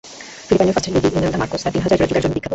[0.47, 2.49] ফিলিপাইনের first lady ইমেলদা Marcos তাঁর তিন হাজার জোড়া জুতার জন্য বিখ্যাত।